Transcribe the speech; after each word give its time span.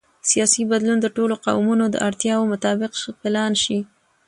سیاسي 0.29 0.61
بدلون 0.71 0.97
د 1.01 1.07
ټولو 1.15 1.35
قومونو 1.45 1.85
د 1.89 1.95
اړتیاوو 2.07 2.51
مطابق 2.53 2.91
پلان 3.21 3.51
شي 3.63 3.79